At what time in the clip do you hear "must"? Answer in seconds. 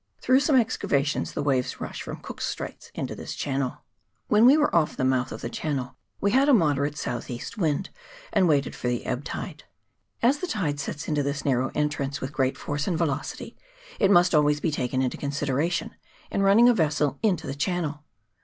14.09-14.33